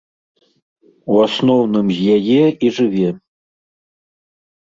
[1.15, 3.09] У асноўным з яе і жыве.